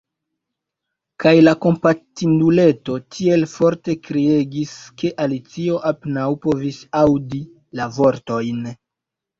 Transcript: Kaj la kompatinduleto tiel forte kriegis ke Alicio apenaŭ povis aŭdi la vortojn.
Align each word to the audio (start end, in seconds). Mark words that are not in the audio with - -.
Kaj 1.23 1.33
la 1.47 1.51
kompatinduleto 1.65 2.97
tiel 3.17 3.47
forte 3.53 3.97
kriegis 4.09 4.75
ke 5.03 5.15
Alicio 5.27 5.81
apenaŭ 5.93 6.27
povis 6.49 6.83
aŭdi 7.07 7.45
la 7.81 7.91
vortojn. 8.01 8.71